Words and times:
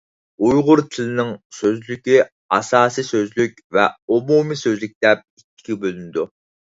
ئۇيغۇر 0.45 0.79
تىلىنىڭ 0.93 1.27
سۆزلۈكى 1.57 2.15
ئاساسىي 2.57 3.05
سۆزلۈك 3.09 3.61
ۋە 3.77 3.83
ئومۇمىي 4.15 4.59
سۆزلۈك 4.63 4.95
دەپ 5.07 5.21
ئىككىگە 5.43 5.79
بۆلۈنىدۇ. 5.85 6.25